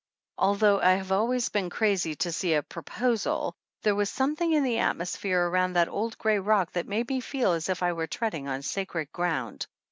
[0.39, 3.53] Although I have always been crazy to see a pro posal,
[3.83, 7.51] there was something in the atmosphere around that old gray rock that made me feel
[7.51, 9.67] as if I were treading on sacred ground.